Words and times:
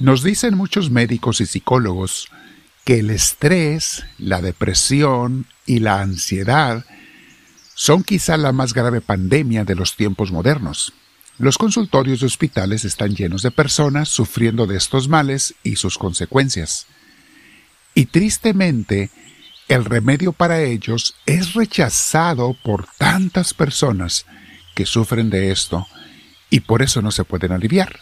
Nos 0.00 0.22
dicen 0.24 0.56
muchos 0.56 0.90
médicos 0.90 1.40
y 1.40 1.46
psicólogos 1.46 2.28
que 2.84 2.98
el 2.98 3.10
estrés, 3.10 4.04
la 4.18 4.42
depresión 4.42 5.46
y 5.66 5.78
la 5.78 6.00
ansiedad 6.00 6.84
son 7.74 8.02
quizá 8.02 8.36
la 8.36 8.52
más 8.52 8.74
grave 8.74 9.00
pandemia 9.00 9.64
de 9.64 9.74
los 9.74 9.96
tiempos 9.96 10.32
modernos. 10.32 10.92
Los 11.38 11.58
consultorios 11.58 12.20
de 12.20 12.26
hospitales 12.26 12.84
están 12.84 13.14
llenos 13.14 13.42
de 13.42 13.50
personas 13.50 14.08
sufriendo 14.08 14.66
de 14.66 14.76
estos 14.76 15.08
males 15.08 15.54
y 15.62 15.76
sus 15.76 15.96
consecuencias. 15.98 16.86
Y 17.94 18.06
tristemente, 18.06 19.10
el 19.68 19.84
remedio 19.84 20.32
para 20.32 20.60
ellos 20.60 21.14
es 21.26 21.54
rechazado 21.54 22.56
por 22.62 22.86
tantas 22.98 23.54
personas 23.54 24.26
que 24.74 24.86
sufren 24.86 25.30
de 25.30 25.50
esto 25.50 25.86
y 26.50 26.60
por 26.60 26.82
eso 26.82 27.00
no 27.00 27.10
se 27.10 27.24
pueden 27.24 27.52
aliviar. 27.52 28.00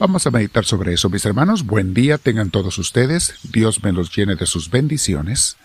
Vamos 0.00 0.28
a 0.28 0.30
meditar 0.30 0.64
sobre 0.64 0.94
eso, 0.94 1.08
mis 1.10 1.24
hermanos. 1.24 1.66
Buen 1.66 1.92
día 1.92 2.18
tengan 2.18 2.50
todos 2.50 2.78
ustedes. 2.78 3.34
Dios 3.42 3.82
me 3.82 3.90
los 3.90 4.14
llene 4.14 4.36
de 4.36 4.46
sus 4.46 4.70
bendiciones 4.70 5.56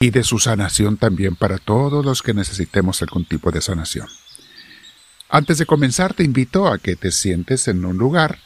y 0.00 0.08
de 0.08 0.24
su 0.24 0.38
sanación 0.38 0.96
también 0.96 1.36
para 1.36 1.58
todos 1.58 2.02
los 2.06 2.22
que 2.22 2.32
necesitemos 2.32 3.02
algún 3.02 3.26
tipo 3.26 3.50
de 3.50 3.60
sanación. 3.60 4.08
Antes 5.28 5.58
de 5.58 5.66
comenzar, 5.66 6.14
te 6.14 6.24
invito 6.24 6.68
a 6.68 6.78
que 6.78 6.96
te 6.96 7.10
sientes 7.10 7.68
en 7.68 7.84
un 7.84 7.98
lugar 7.98 8.38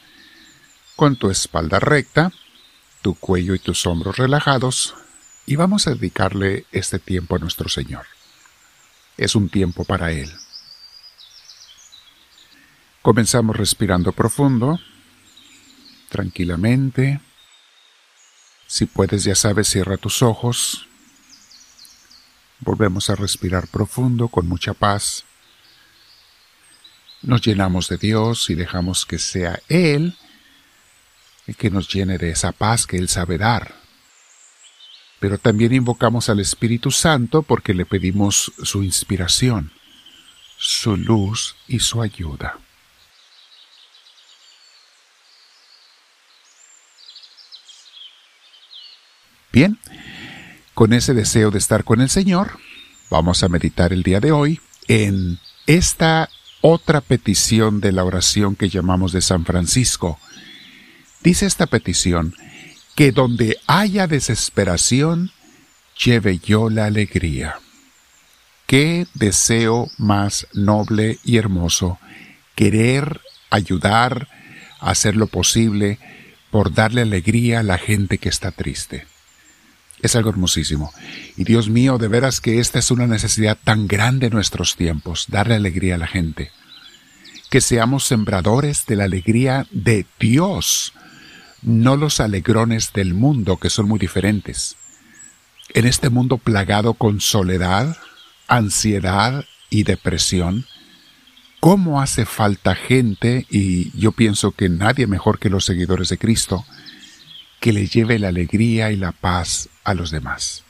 con 0.96 1.14
tu 1.14 1.30
espalda 1.30 1.78
recta, 1.78 2.33
tu 3.00 3.14
cuello 3.14 3.55
y 3.55 3.60
tus 3.60 3.86
hombros 3.86 4.16
relajados, 4.16 4.96
y 5.46 5.55
vamos 5.55 5.86
a 5.86 5.94
dedicarle 5.94 6.66
este 6.72 6.98
tiempo 6.98 7.36
a 7.36 7.38
nuestro 7.38 7.69
Señor. 7.69 8.06
Es 9.16 9.36
un 9.36 9.48
tiempo 9.48 9.84
para 9.84 10.10
Él. 10.10 10.28
Comenzamos 13.02 13.56
respirando 13.56 14.12
profundo, 14.12 14.78
tranquilamente. 16.08 17.20
Si 18.66 18.86
puedes, 18.86 19.24
ya 19.24 19.34
sabes, 19.34 19.69
cierra 19.69 19.96
tus 19.96 20.22
ojos. 20.22 20.86
Volvemos 22.60 23.08
a 23.08 23.14
respirar 23.16 23.69
profundo 23.69 24.28
con 24.28 24.48
mucha 24.48 24.74
paz. 24.74 25.24
Nos 27.22 27.41
llenamos 27.42 27.88
de 27.88 27.96
Dios 27.96 28.50
y 28.50 28.55
dejamos 28.55 29.06
que 29.06 29.18
sea 29.18 29.60
Él 29.68 30.16
el 31.46 31.56
que 31.56 31.70
nos 31.70 31.88
llene 31.88 32.18
de 32.18 32.30
esa 32.30 32.52
paz 32.52 32.86
que 32.86 32.98
Él 32.98 33.08
sabe 33.08 33.38
dar. 33.38 33.74
Pero 35.18 35.38
también 35.38 35.72
invocamos 35.72 36.28
al 36.28 36.40
Espíritu 36.40 36.90
Santo 36.90 37.42
porque 37.42 37.74
le 37.74 37.86
pedimos 37.86 38.52
su 38.62 38.84
inspiración, 38.84 39.72
su 40.58 40.96
luz 40.96 41.56
y 41.66 41.80
su 41.80 42.02
ayuda. 42.02 42.58
Bien, 49.59 49.77
con 50.73 50.92
ese 50.92 51.14
deseo 51.14 51.51
de 51.51 51.59
estar 51.59 51.83
con 51.83 52.01
el 52.01 52.11
Señor, 52.11 52.61
vamos 53.11 53.42
a 53.42 53.48
meditar 53.48 53.92
el 53.92 54.05
día 54.05 54.20
de 54.20 54.31
hoy 54.31 54.61
en 54.87 55.41
esta 55.67 56.28
otra 56.61 57.01
petición 57.01 57.81
de 57.81 57.91
la 57.91 58.05
oración 58.05 58.55
que 58.55 58.69
llamamos 58.69 59.11
de 59.11 59.20
San 59.20 59.45
Francisco. 59.45 60.20
Dice 61.25 61.45
esta 61.45 61.67
petición, 61.67 62.36
que 62.95 63.11
donde 63.11 63.59
haya 63.67 64.06
desesperación, 64.06 65.33
lleve 66.05 66.39
yo 66.39 66.70
la 66.70 66.84
alegría. 66.84 67.59
Qué 68.69 69.09
deseo 69.14 69.91
más 69.98 70.47
noble 70.53 71.19
y 71.25 71.36
hermoso, 71.36 71.98
querer 72.55 73.20
ayudar, 73.51 74.29
hacer 74.79 75.17
lo 75.17 75.27
posible 75.27 75.98
por 76.53 76.73
darle 76.73 77.01
alegría 77.01 77.59
a 77.59 77.64
la 77.64 77.79
gente 77.79 78.19
que 78.19 78.29
está 78.29 78.53
triste. 78.53 79.09
Es 80.00 80.14
algo 80.14 80.30
hermosísimo. 80.30 80.92
Y 81.36 81.45
Dios 81.45 81.68
mío, 81.68 81.98
de 81.98 82.08
veras 82.08 82.40
que 82.40 82.61
esta 82.61 82.78
es 82.78 82.90
una 82.90 83.06
necesidad 83.06 83.58
tan 83.62 83.89
grande 83.89 84.27
en 84.27 84.33
nuestros 84.33 84.77
tiempos, 84.77 85.27
darle 85.28 85.56
alegría 85.56 85.96
a 85.96 85.98
la 85.98 86.06
gente. 86.06 86.52
Que 87.50 87.61
seamos 87.61 88.05
sembradores 88.05 88.86
de 88.86 88.96
la 88.96 89.05
alegría 89.05 89.67
de 89.70 90.06
Dios, 90.20 90.92
no 91.62 91.96
los 91.96 92.20
alegrones 92.20 92.92
del 92.92 93.14
mundo, 93.14 93.56
que 93.56 93.70
son 93.70 93.89
muy 93.89 93.98
diferentes. 93.98 94.77
En 95.74 95.86
este 95.86 96.11
mundo 96.11 96.39
plagado 96.39 96.94
con 96.94 97.20
soledad, 97.20 97.96
ansiedad 98.46 99.44
y 99.70 99.83
depresión, 99.83 100.67
¿cómo 101.61 102.00
hace 102.00 102.24
falta 102.24 102.74
gente, 102.74 103.46
y 103.50 103.98
yo 103.98 104.12
pienso 104.12 104.52
que 104.52 104.68
nadie 104.68 105.06
mejor 105.06 105.39
que 105.39 105.50
los 105.50 105.64
seguidores 105.64 106.08
de 106.08 106.18
Cristo, 106.18 106.64
que 107.61 107.73
le 107.73 107.86
lleve 107.86 108.18
la 108.18 108.28
alegría 108.28 108.92
y 108.92 108.96
la 108.96 109.12
paz 109.12 109.68
a 109.88 109.94
los 109.94 110.10
demás. 110.10 110.64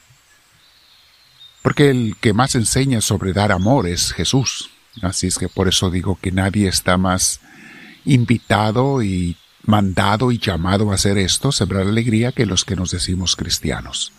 Porque 1.63 1.91
el 1.91 2.17
que 2.21 2.33
más 2.33 2.55
enseña 2.55 3.01
sobre 3.01 3.33
dar 3.33 3.51
amor 3.51 3.89
es 3.89 4.13
Jesús. 4.13 4.71
Así 5.03 5.27
es 5.27 5.39
que 5.39 5.49
por 5.49 5.67
eso 5.67 5.91
digo 5.91 6.19
que 6.21 6.31
nadie 6.31 6.69
está 6.69 6.97
más 6.99 7.41
invitado 8.05 9.03
y 9.03 9.37
mandado 9.65 10.31
y 10.31 10.39
llamado 10.39 10.93
a 10.93 10.95
hacer 10.95 11.19
esto, 11.19 11.51
sembrar 11.51 11.83
alegría, 11.83 12.31
que 12.31 12.47
los 12.47 12.65
que 12.65 12.77
nos 12.77 12.93
decimos 12.93 13.35
cristianos. 13.35 14.13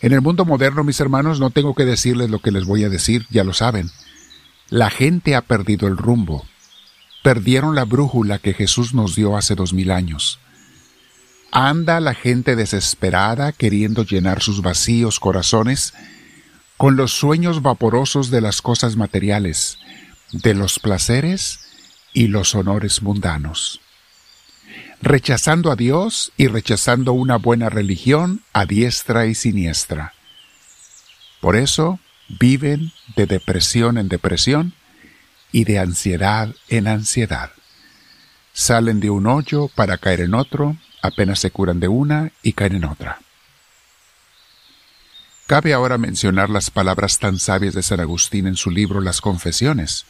En 0.00 0.12
el 0.12 0.20
mundo 0.20 0.44
moderno, 0.44 0.84
mis 0.84 1.00
hermanos, 1.00 1.40
no 1.40 1.50
tengo 1.50 1.74
que 1.74 1.84
decirles 1.84 2.30
lo 2.30 2.38
que 2.38 2.52
les 2.52 2.64
voy 2.64 2.84
a 2.84 2.88
decir, 2.88 3.26
ya 3.28 3.42
lo 3.42 3.52
saben. 3.52 3.90
La 4.70 4.90
gente 4.90 5.34
ha 5.34 5.42
perdido 5.42 5.88
el 5.88 5.96
rumbo. 5.96 6.46
Perdieron 7.24 7.74
la 7.74 7.84
brújula 7.84 8.38
que 8.38 8.54
Jesús 8.54 8.94
nos 8.94 9.16
dio 9.16 9.36
hace 9.36 9.56
dos 9.56 9.72
mil 9.72 9.90
años. 9.90 10.38
Anda 11.50 12.00
la 12.00 12.14
gente 12.14 12.56
desesperada 12.56 13.52
queriendo 13.52 14.04
llenar 14.04 14.42
sus 14.42 14.60
vacíos 14.60 15.18
corazones 15.18 15.94
con 16.76 16.96
los 16.96 17.12
sueños 17.12 17.62
vaporosos 17.62 18.30
de 18.30 18.40
las 18.40 18.60
cosas 18.60 18.96
materiales, 18.96 19.78
de 20.30 20.54
los 20.54 20.78
placeres 20.78 21.60
y 22.12 22.28
los 22.28 22.54
honores 22.54 23.02
mundanos. 23.02 23.80
Rechazando 25.00 25.72
a 25.72 25.76
Dios 25.76 26.32
y 26.36 26.48
rechazando 26.48 27.12
una 27.12 27.36
buena 27.36 27.70
religión 27.70 28.42
a 28.52 28.66
diestra 28.66 29.26
y 29.26 29.34
siniestra. 29.34 30.12
Por 31.40 31.56
eso 31.56 31.98
viven 32.28 32.92
de 33.16 33.26
depresión 33.26 33.96
en 33.96 34.08
depresión 34.08 34.74
y 35.50 35.64
de 35.64 35.78
ansiedad 35.78 36.54
en 36.68 36.88
ansiedad. 36.88 37.52
Salen 38.52 39.00
de 39.00 39.08
un 39.08 39.26
hoyo 39.26 39.68
para 39.68 39.96
caer 39.96 40.20
en 40.20 40.34
otro 40.34 40.76
apenas 41.02 41.38
se 41.38 41.50
curan 41.50 41.80
de 41.80 41.88
una 41.88 42.32
y 42.42 42.52
caen 42.52 42.76
en 42.76 42.84
otra. 42.84 43.18
Cabe 45.46 45.72
ahora 45.72 45.96
mencionar 45.96 46.50
las 46.50 46.70
palabras 46.70 47.18
tan 47.18 47.38
sabias 47.38 47.74
de 47.74 47.82
San 47.82 48.00
Agustín 48.00 48.46
en 48.46 48.56
su 48.56 48.70
libro 48.70 49.00
Las 49.00 49.22
Confesiones, 49.22 50.04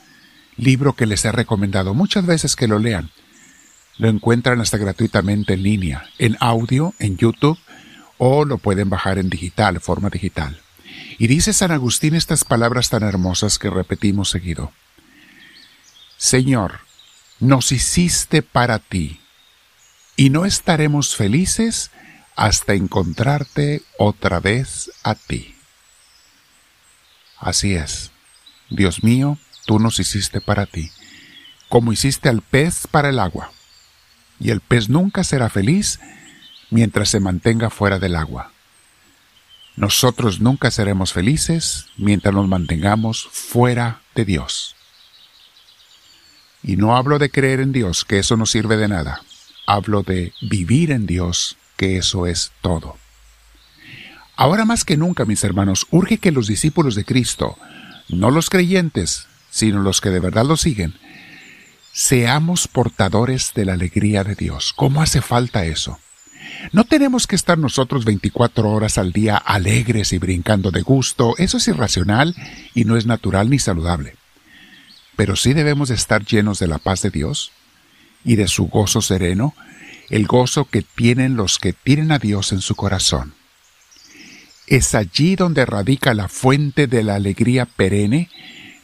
libro 0.57 0.95
que 0.95 1.07
les 1.07 1.25
he 1.25 1.31
recomendado 1.31 1.95
muchas 1.95 2.27
veces 2.27 2.57
que 2.57 2.67
lo 2.67 2.81
lean. 2.81 3.11
Lo 3.99 4.09
encuentran 4.09 4.61
hasta 4.61 4.79
gratuitamente 4.79 5.55
en 5.55 5.63
línea, 5.63 6.05
en 6.19 6.37
audio, 6.41 6.93
en 6.99 7.17
YouTube, 7.17 7.59
o 8.17 8.45
lo 8.45 8.59
pueden 8.59 8.91
bajar 8.91 9.19
en 9.19 9.31
digital, 9.31 9.81
forma 9.81 10.11
digital. 10.11 10.61
Y 11.19 11.29
dice 11.29 11.53
San 11.53 11.71
Agustín 11.71 12.15
estas 12.15 12.45
palabras 12.45 12.91
tan 12.91 13.05
hermosas 13.05 13.59
que 13.59 13.71
repetimos 13.71 14.31
seguido. 14.31 14.73
Señor, 16.17 16.81
nos 17.39 17.71
hiciste 17.71 18.43
para 18.43 18.81
ti, 18.81 19.21
y 20.19 20.31
no 20.31 20.45
estaremos 20.45 21.15
felices 21.15 21.93
hasta 22.35 22.75
encontrarte 22.75 23.83
otra 23.99 24.41
vez 24.41 24.91
a 25.05 25.15
ti. 25.15 25.55
Así 27.39 27.77
es. 27.77 28.11
Dios 28.69 29.05
mío, 29.05 29.39
tú 29.65 29.79
nos 29.79 30.01
hiciste 30.01 30.41
para 30.41 30.67
ti, 30.67 30.91
como 31.69 31.93
hiciste 31.93 32.29
al 32.29 32.43
pez 32.43 32.89
para 32.89 33.11
el 33.11 33.21
agua. 33.21 33.53
Y 34.41 34.51
el 34.51 34.61
pez 34.61 34.89
nunca 34.89 35.23
será 35.23 35.51
feliz 35.51 36.01
mientras 36.69 37.11
se 37.11 37.21
mantenga 37.21 37.71
fuera 37.71 38.01
del 38.01 38.17
agua. 38.17 38.51
Nosotros 39.77 40.41
nunca 40.41 40.73
seremos 40.73 41.13
felices 41.13 41.87
mientras 41.97 42.35
nos 42.35 42.49
mantengamos 42.49 43.29
fuera 43.31 44.03
de 44.17 44.25
Dios. 44.25 44.75
Y 46.65 46.75
no 46.75 46.97
hablo 46.97 47.21
de 47.21 47.31
creer 47.31 47.61
en 47.61 47.71
Dios, 47.71 48.05
que 48.05 48.19
eso 48.19 48.37
no 48.37 48.47
sirve 48.47 48.77
de 48.77 48.89
nada 48.89 49.23
hablo 49.69 50.03
de 50.03 50.33
vivir 50.41 50.91
en 50.91 51.07
Dios, 51.07 51.59
que 51.77 51.99
eso 51.99 52.27
es 52.27 52.53
todo. 52.63 52.97
Ahora 54.35 54.65
más 54.65 54.85
que 54.85 54.97
nunca, 54.97 55.27
mis 55.27 55.45
hermanos, 55.45 55.87
urge 55.91 56.17
que 56.17 56.33
los 56.33 56.47
discípulos 56.47 56.95
de 56.95 57.05
Cristo, 57.05 57.59
no 58.09 58.31
los 58.31 58.49
creyentes, 58.49 59.27
sino 59.51 59.81
los 59.81 60.01
que 60.01 60.09
de 60.09 60.21
verdad 60.21 60.47
lo 60.47 60.57
siguen, 60.57 60.95
seamos 61.93 62.67
portadores 62.67 63.53
de 63.55 63.67
la 63.67 63.75
alegría 63.75 64.25
de 64.25 64.37
Dios. 64.37 64.73
¿Cómo 64.75 65.03
hace 65.03 65.21
falta 65.21 65.67
eso? 65.67 65.99
No 66.73 66.85
tenemos 66.85 67.27
que 67.27 67.37
estar 67.37 67.59
nosotros 67.59 68.07
24 68.07 68.71
horas 68.71 68.97
al 68.97 69.13
día 69.13 69.37
alegres 69.37 70.15
y 70.15 70.19
brincando 70.19 70.71
de 70.71 70.81
gusto, 70.81 71.35
eso 71.37 71.59
es 71.59 71.69
irracional 71.69 72.35
y 72.75 72.85
no 72.85 72.97
es 72.97 73.05
natural 73.05 73.51
ni 73.51 73.59
saludable. 73.59 74.17
Pero 75.15 75.37
sí 75.37 75.53
debemos 75.53 75.91
estar 75.91 76.25
llenos 76.25 76.59
de 76.59 76.69
la 76.69 76.79
paz 76.79 77.03
de 77.03 77.11
Dios 77.11 77.53
y 78.25 78.37
de 78.37 78.49
su 78.49 78.67
gozo 78.69 79.01
sereno, 79.01 79.55
el 80.11 80.27
gozo 80.27 80.65
que 80.65 80.83
tienen 80.83 81.37
los 81.37 81.59
que 81.59 81.73
tienen 81.73 82.13
a 82.13 82.19
Dios 82.19 82.53
en 82.53 82.61
su 82.61 82.75
corazón. 82.75 83.35
Es 84.67 84.95
allí 84.95 85.37
donde 85.37 85.65
radica 85.65 86.15
la 86.15 86.29
fuente 86.29 86.87
de 86.87 87.03
la 87.03 87.15
alegría 87.15 87.67
perenne, 87.67 88.29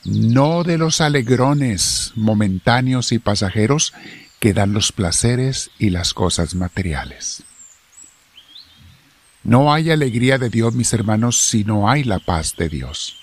no 0.04 0.64
de 0.64 0.78
los 0.78 1.00
alegrones 1.00 2.12
momentáneos 2.14 3.12
y 3.12 3.18
pasajeros 3.18 3.92
que 4.38 4.52
dan 4.52 4.72
los 4.72 4.92
placeres 4.92 5.70
y 5.78 5.90
las 5.90 6.12
cosas 6.14 6.54
materiales. 6.54 7.44
No 9.42 9.72
hay 9.72 9.90
alegría 9.90 10.38
de 10.38 10.48
Dios, 10.48 10.74
mis 10.74 10.92
hermanos, 10.94 11.38
si 11.38 11.64
no 11.64 11.88
hay 11.88 12.02
la 12.02 12.18
paz 12.18 12.56
de 12.56 12.70
Dios. 12.70 13.16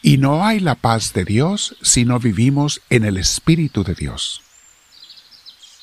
Y 0.00 0.18
no 0.18 0.44
hay 0.44 0.60
la 0.60 0.76
paz 0.76 1.12
de 1.12 1.24
Dios 1.24 1.76
si 1.82 2.04
no 2.04 2.20
vivimos 2.20 2.80
en 2.90 3.04
el 3.04 3.16
Espíritu 3.16 3.82
de 3.82 3.94
Dios. 3.94 4.40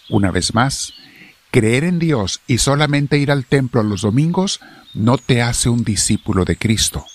Una 0.09 0.31
vez 0.31 0.53
más, 0.53 0.93
creer 1.51 1.83
en 1.83 1.99
Dios 1.99 2.41
y 2.47 2.57
solamente 2.57 3.17
ir 3.17 3.31
al 3.31 3.45
templo 3.45 3.83
los 3.83 4.01
domingos 4.01 4.59
no 4.93 5.17
te 5.17 5.41
hace 5.41 5.69
un 5.69 5.83
discípulo 5.83 6.45
de 6.45 6.57
Cristo. 6.57 7.05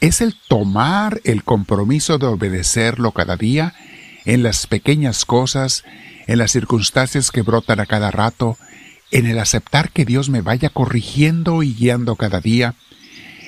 Es 0.00 0.20
el 0.20 0.34
tomar 0.48 1.20
el 1.24 1.44
compromiso 1.44 2.18
de 2.18 2.26
obedecerlo 2.26 3.12
cada 3.12 3.36
día 3.36 3.74
en 4.24 4.42
las 4.42 4.66
pequeñas 4.66 5.24
cosas, 5.24 5.84
en 6.26 6.38
las 6.38 6.52
circunstancias 6.52 7.30
que 7.30 7.42
brotan 7.42 7.80
a 7.80 7.86
cada 7.86 8.10
rato, 8.10 8.56
en 9.10 9.26
el 9.26 9.38
aceptar 9.38 9.90
que 9.90 10.04
Dios 10.04 10.28
me 10.28 10.40
vaya 10.40 10.70
corrigiendo 10.70 11.62
y 11.62 11.74
guiando 11.74 12.16
cada 12.16 12.40
día, 12.40 12.74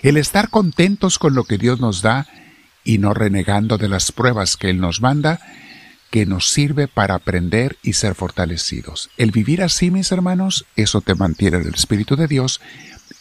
el 0.03 0.17
estar 0.17 0.51
contentos 0.51 1.19
con 1.19 1.35
lo 1.35 1.45
que 1.45 1.59
Dios 1.59 1.81
nos 1.81 2.03
da 2.03 2.27
y 2.85 2.99
no 2.99 3.15
renegando 3.15 3.79
de 3.79 3.89
las 3.89 4.11
pruebas 4.11 4.57
que 4.57 4.71
Él 4.71 4.81
nos 4.81 5.01
manda, 5.01 5.41
que 6.13 6.27
nos 6.27 6.51
sirve 6.51 6.89
para 6.89 7.15
aprender 7.15 7.79
y 7.83 7.95
ser 7.95 8.15
fortalecidos. 8.15 9.09
El 9.17 9.31
vivir 9.31 9.63
así, 9.63 9.91
mis 9.91 10.13
hermanos, 10.13 10.67
eso 10.77 11.01
te 11.01 11.15
mantiene 11.15 11.57
en 11.57 11.69
el 11.69 11.75
Espíritu 11.75 12.17
de 12.17 12.29
Dios 12.29 12.61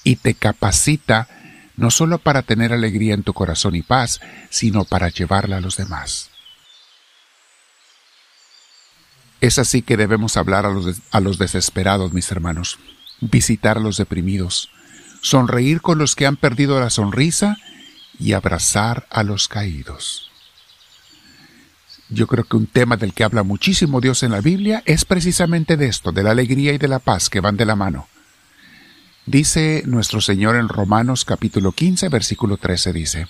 y 0.03 0.17
te 0.17 0.33
capacita 0.33 1.29
no 1.77 1.89
solo 1.89 2.17
para 2.17 2.41
tener 2.41 2.73
alegría 2.73 3.13
en 3.13 3.23
tu 3.23 3.31
corazón 3.33 3.77
y 3.77 3.81
paz, 3.81 4.19
sino 4.49 4.83
para 4.83 5.07
llevarla 5.07 5.55
a 5.55 5.61
los 5.61 5.77
demás. 5.77 6.31
Es 9.39 9.57
así 9.57 9.81
que 9.83 9.95
debemos 9.95 10.35
hablar 10.35 10.65
a 10.65 10.69
los, 10.69 10.97
a 11.11 11.21
los 11.21 11.37
desesperados, 11.37 12.11
mis 12.11 12.29
hermanos, 12.29 12.77
visitar 13.21 13.77
a 13.77 13.81
los 13.81 13.95
deprimidos, 13.95 14.69
sonreír 15.21 15.79
con 15.79 15.97
los 15.97 16.13
que 16.13 16.25
han 16.25 16.35
perdido 16.35 16.77
la 16.81 16.89
sonrisa 16.89 17.55
y 18.19 18.33
abrazar 18.33 19.07
a 19.09 19.23
los 19.23 19.47
caídos. 19.47 20.30
Yo 22.11 22.27
creo 22.27 22.43
que 22.43 22.57
un 22.57 22.67
tema 22.67 22.97
del 22.97 23.13
que 23.13 23.23
habla 23.23 23.43
muchísimo 23.43 24.01
Dios 24.01 24.21
en 24.23 24.31
la 24.31 24.41
Biblia 24.41 24.83
es 24.85 25.05
precisamente 25.05 25.77
de 25.77 25.87
esto, 25.87 26.11
de 26.11 26.23
la 26.23 26.31
alegría 26.31 26.73
y 26.73 26.77
de 26.77 26.89
la 26.89 26.99
paz 26.99 27.29
que 27.29 27.39
van 27.39 27.55
de 27.55 27.65
la 27.65 27.77
mano. 27.77 28.07
Dice 29.25 29.83
nuestro 29.85 30.19
Señor 30.19 30.57
en 30.57 30.67
Romanos 30.67 31.23
capítulo 31.23 31.71
15, 31.71 32.09
versículo 32.09 32.57
13, 32.57 32.91
dice, 32.91 33.27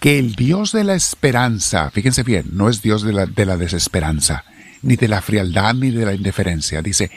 que 0.00 0.18
el 0.18 0.34
Dios 0.34 0.72
de 0.72 0.84
la 0.84 0.94
esperanza, 0.94 1.90
fíjense 1.90 2.22
bien, 2.22 2.46
no 2.52 2.70
es 2.70 2.80
Dios 2.80 3.02
de 3.02 3.12
la, 3.12 3.26
de 3.26 3.44
la 3.44 3.58
desesperanza, 3.58 4.44
ni 4.80 4.96
de 4.96 5.08
la 5.08 5.20
frialdad, 5.20 5.74
ni 5.74 5.90
de 5.90 6.06
la 6.06 6.14
indiferencia, 6.14 6.80
dice, 6.80 7.10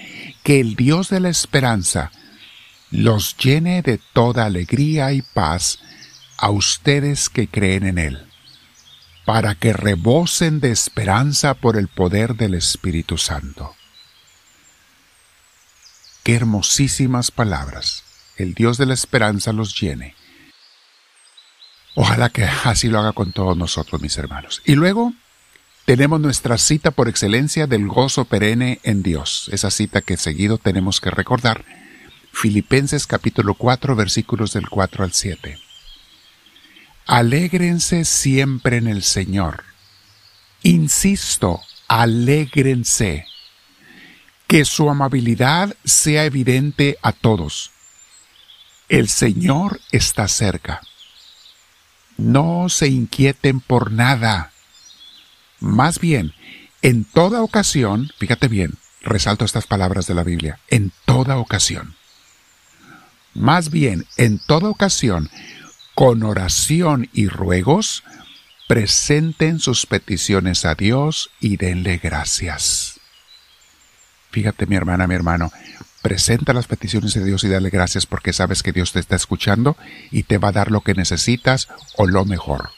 que 0.43 0.59
el 0.59 0.75
Dios 0.75 1.09
de 1.09 1.21
la 1.21 1.29
esperanza 1.29 2.11
los 2.91 3.37
llene 3.37 3.81
de 3.81 3.99
toda 4.11 4.45
alegría 4.45 5.13
y 5.13 5.21
paz 5.21 5.79
a 6.37 6.49
ustedes 6.49 7.29
que 7.29 7.47
creen 7.47 7.85
en 7.85 7.97
Él, 7.99 8.26
para 9.27 9.55
que 9.55 9.73
rebosen 9.73 10.61
de 10.61 10.71
esperanza 10.71 11.53
por 11.53 11.75
el 11.75 11.89
poder 11.89 12.35
del 12.35 12.53
Espíritu 12.53 13.17
Santo. 13.17 13.75
Qué 16.23 16.33
hermosísimas 16.35 17.29
palabras. 17.29 18.05
El 18.37 18.53
Dios 18.53 18.77
de 18.77 18.85
la 18.85 18.93
esperanza 18.93 19.51
los 19.51 19.77
llene. 19.77 20.15
Ojalá 21.93 22.29
que 22.29 22.45
así 22.45 22.87
lo 22.87 22.99
haga 22.99 23.11
con 23.11 23.33
todos 23.33 23.57
nosotros, 23.57 24.01
mis 24.01 24.17
hermanos. 24.17 24.61
Y 24.63 24.75
luego 24.75 25.11
tenemos 25.83 26.21
nuestra 26.21 26.57
cita 26.57 26.91
por 26.91 27.09
excelencia 27.09 27.67
del 27.67 27.85
gozo 27.89 28.23
perenne 28.23 28.79
en 28.83 29.03
Dios, 29.03 29.49
esa 29.51 29.71
cita 29.71 29.99
que 29.99 30.15
seguido 30.15 30.57
tenemos 30.57 31.01
que 31.01 31.11
recordar 31.11 31.65
Filipenses 32.31 33.05
capítulo 33.05 33.55
4 33.55 33.93
versículos 33.93 34.53
del 34.53 34.69
4 34.69 35.03
al 35.03 35.11
7. 35.11 35.66
Alégrense 37.07 38.03
siempre 38.03 38.77
en 38.77 38.87
el 38.87 39.01
Señor. 39.01 39.63
Insisto, 40.61 41.61
alégrense. 41.87 43.25
Que 44.45 44.65
su 44.65 44.89
amabilidad 44.89 45.75
sea 45.85 46.25
evidente 46.25 46.97
a 47.01 47.13
todos. 47.13 47.71
El 48.89 49.07
Señor 49.09 49.79
está 49.91 50.27
cerca. 50.27 50.81
No 52.17 52.67
se 52.69 52.87
inquieten 52.87 53.61
por 53.61 53.91
nada. 53.91 54.51
Más 55.59 55.99
bien, 55.99 56.33
en 56.81 57.05
toda 57.05 57.41
ocasión, 57.41 58.11
fíjate 58.17 58.47
bien, 58.47 58.73
resalto 59.01 59.45
estas 59.45 59.65
palabras 59.65 60.07
de 60.07 60.13
la 60.13 60.23
Biblia, 60.23 60.59
en 60.69 60.91
toda 61.05 61.37
ocasión 61.37 61.97
más 63.37 63.69
bien, 63.69 64.05
en 64.17 64.39
toda 64.39 64.69
ocasión, 64.69 65.29
con 65.97 66.21
oración 66.21 67.09
y 67.11 67.27
ruegos, 67.27 68.03
presenten 68.67 69.59
sus 69.59 69.87
peticiones 69.87 70.63
a 70.63 70.75
Dios 70.75 71.31
y 71.39 71.57
denle 71.57 71.97
gracias. 71.97 72.99
Fíjate, 74.29 74.67
mi 74.67 74.75
hermana, 74.75 75.07
mi 75.07 75.15
hermano, 75.15 75.51
presenta 76.03 76.53
las 76.53 76.67
peticiones 76.67 77.15
de 77.15 77.25
Dios 77.25 77.43
y 77.45 77.47
dale 77.47 77.71
gracias 77.71 78.05
porque 78.05 78.31
sabes 78.31 78.61
que 78.61 78.73
Dios 78.73 78.91
te 78.91 78.99
está 78.99 79.15
escuchando 79.15 79.75
y 80.11 80.21
te 80.21 80.37
va 80.37 80.49
a 80.49 80.51
dar 80.51 80.69
lo 80.69 80.81
que 80.81 80.93
necesitas 80.93 81.67
o 81.95 82.05
lo 82.05 82.25
mejor. 82.25 82.69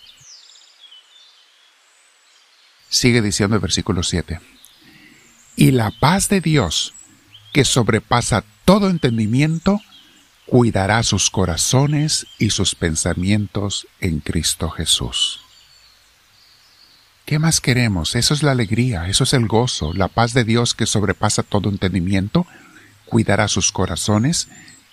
Sigue 2.87 3.21
diciendo 3.21 3.57
el 3.57 3.61
versículo 3.61 4.01
7. 4.01 4.39
Y 5.57 5.71
la 5.71 5.91
paz 5.91 6.29
de 6.29 6.39
Dios, 6.39 6.93
que 7.51 7.65
sobrepasa 7.65 8.45
todo 8.63 8.89
entendimiento, 8.89 9.81
cuidará 10.49 11.03
sus 11.03 11.29
corazones 11.29 12.25
y 12.39 12.49
sus 12.49 12.73
pensamientos 12.73 13.87
en 13.99 14.19
Cristo 14.19 14.71
Jesús. 14.71 15.41
¿Qué 17.25 17.37
más 17.37 17.61
queremos? 17.61 18.15
Eso 18.15 18.33
es 18.33 18.41
la 18.41 18.51
alegría, 18.51 19.07
eso 19.07 19.25
es 19.25 19.33
el 19.33 19.45
gozo, 19.45 19.93
la 19.93 20.07
paz 20.07 20.33
de 20.33 20.43
Dios 20.43 20.73
que 20.73 20.87
sobrepasa 20.87 21.43
todo 21.43 21.69
entendimiento, 21.69 22.47
cuidará 23.05 23.47
sus 23.47 23.71
corazones 23.71 24.47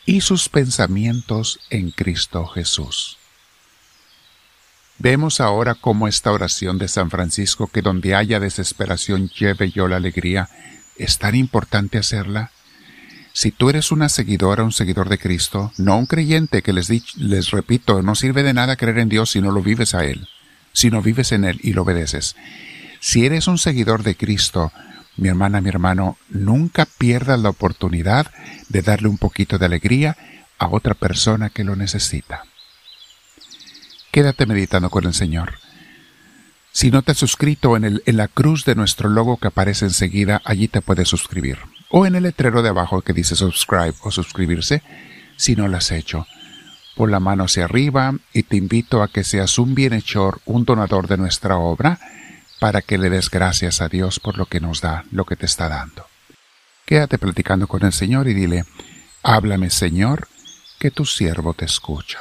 y 0.04 0.20
sus 0.20 0.50
pensamientos 0.50 1.58
en 1.70 1.90
Cristo 1.90 2.46
Jesús. 2.46 3.16
Vemos 4.98 5.40
ahora 5.40 5.74
cómo 5.74 6.06
esta 6.06 6.32
oración 6.32 6.76
de 6.76 6.88
San 6.88 7.10
Francisco, 7.10 7.66
que 7.68 7.80
donde 7.80 8.14
haya 8.14 8.40
desesperación 8.40 9.30
lleve 9.30 9.70
yo 9.70 9.88
la 9.88 9.96
alegría, 9.96 10.50
es 10.96 11.18
tan 11.18 11.34
importante 11.34 11.96
hacerla 11.96 12.50
si 13.36 13.52
tú 13.52 13.68
eres 13.68 13.92
una 13.92 14.08
seguidora, 14.08 14.64
un 14.64 14.72
seguidor 14.72 15.10
de 15.10 15.18
Cristo, 15.18 15.70
no 15.76 15.98
un 15.98 16.06
creyente 16.06 16.62
que 16.62 16.72
les, 16.72 16.88
les 17.18 17.50
repito, 17.50 18.00
no 18.00 18.14
sirve 18.14 18.42
de 18.42 18.54
nada 18.54 18.76
creer 18.76 18.98
en 18.98 19.10
Dios 19.10 19.32
si 19.32 19.42
no 19.42 19.52
lo 19.52 19.60
vives 19.60 19.94
a 19.94 20.06
Él, 20.06 20.30
si 20.72 20.90
no 20.90 21.02
vives 21.02 21.32
en 21.32 21.44
Él 21.44 21.60
y 21.62 21.74
lo 21.74 21.82
obedeces. 21.82 22.34
Si 22.98 23.26
eres 23.26 23.46
un 23.46 23.58
seguidor 23.58 24.04
de 24.04 24.16
Cristo, 24.16 24.72
mi 25.18 25.28
hermana, 25.28 25.60
mi 25.60 25.68
hermano, 25.68 26.16
nunca 26.30 26.86
pierdas 26.86 27.38
la 27.38 27.50
oportunidad 27.50 28.32
de 28.70 28.80
darle 28.80 29.08
un 29.08 29.18
poquito 29.18 29.58
de 29.58 29.66
alegría 29.66 30.16
a 30.58 30.68
otra 30.68 30.94
persona 30.94 31.50
que 31.50 31.62
lo 31.62 31.76
necesita. 31.76 32.44
Quédate 34.12 34.46
meditando 34.46 34.88
con 34.88 35.04
el 35.04 35.12
Señor. 35.12 35.58
Si 36.72 36.90
no 36.90 37.02
te 37.02 37.12
has 37.12 37.18
suscrito 37.18 37.76
en, 37.76 38.00
en 38.02 38.16
la 38.16 38.28
cruz 38.28 38.64
de 38.64 38.76
nuestro 38.76 39.10
logo 39.10 39.36
que 39.36 39.48
aparece 39.48 39.84
enseguida, 39.84 40.40
allí 40.46 40.68
te 40.68 40.80
puedes 40.80 41.08
suscribir 41.08 41.58
o 41.90 42.06
en 42.06 42.14
el 42.14 42.24
letrero 42.24 42.62
de 42.62 42.70
abajo 42.70 43.02
que 43.02 43.12
dice 43.12 43.36
subscribe 43.36 43.94
o 44.02 44.10
suscribirse 44.10 44.82
si 45.36 45.56
no 45.56 45.68
lo 45.68 45.76
has 45.76 45.90
hecho. 45.90 46.26
Pon 46.94 47.10
la 47.10 47.20
mano 47.20 47.44
hacia 47.44 47.64
arriba 47.64 48.14
y 48.32 48.44
te 48.44 48.56
invito 48.56 49.02
a 49.02 49.08
que 49.08 49.22
seas 49.22 49.58
un 49.58 49.74
bienhechor, 49.74 50.40
un 50.46 50.64
donador 50.64 51.08
de 51.08 51.18
nuestra 51.18 51.58
obra, 51.58 51.98
para 52.58 52.80
que 52.80 52.96
le 52.96 53.10
des 53.10 53.30
gracias 53.30 53.82
a 53.82 53.88
Dios 53.88 54.18
por 54.18 54.38
lo 54.38 54.46
que 54.46 54.60
nos 54.60 54.80
da, 54.80 55.04
lo 55.10 55.26
que 55.26 55.36
te 55.36 55.44
está 55.44 55.68
dando. 55.68 56.06
Quédate 56.86 57.18
platicando 57.18 57.66
con 57.66 57.84
el 57.84 57.92
Señor 57.92 58.28
y 58.28 58.34
dile, 58.34 58.64
háblame 59.22 59.68
Señor, 59.70 60.28
que 60.78 60.90
tu 60.90 61.04
siervo 61.04 61.52
te 61.52 61.66
escucha. 61.66 62.20